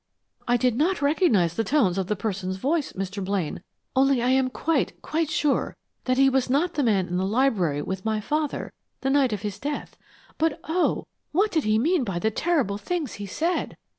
[0.47, 3.23] "I did not recognize the tones of the person's voice, Mr.
[3.23, 3.61] Blaine,
[3.95, 7.83] only I am quite, quite sure that he was not the man in the library
[7.83, 9.97] with my father the night of his death.
[10.39, 13.77] But oh, what did he mean by the terrible things he said?